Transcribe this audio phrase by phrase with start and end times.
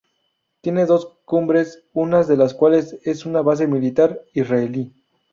[0.61, 4.91] Tiene dos cumbres, una de las cuales es una base militar israelí.